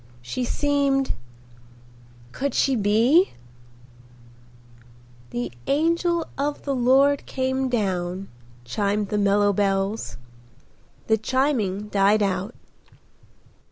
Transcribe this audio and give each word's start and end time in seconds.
She 0.23 0.43
seemed—! 0.43 1.13
Could 2.31 2.55
she 2.55 2.75
be—? 2.75 3.33
"The 5.29 5.51
angel 5.67 6.25
of 6.39 6.63
the 6.63 6.73
Lord 6.73 7.27
came 7.27 7.69
down,"—chimed 7.69 9.09
the 9.09 9.19
mellow 9.19 9.53
bells. 9.53 10.17
The 11.05 11.19
chiming 11.19 11.89
died 11.89 12.23
out. 12.23 12.55